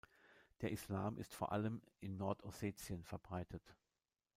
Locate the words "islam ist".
0.71-1.35